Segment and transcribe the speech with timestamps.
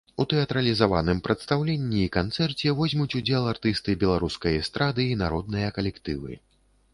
[0.21, 6.41] У тэатралізаваным прадстаўленні і канцэрце возьмуць удзел артысты беларускай эстрады і народныя калектывы.